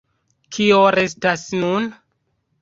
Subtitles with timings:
[0.55, 1.87] Kio restas nun?